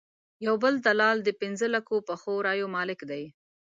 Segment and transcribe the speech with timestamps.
[0.45, 3.23] یو بل دلال د پنځه لکه پخو رایو مالک دی.